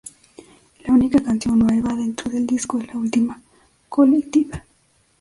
[0.83, 3.39] La única canción nueva dentro del disco es la última,
[3.87, 4.63] 「Collective」.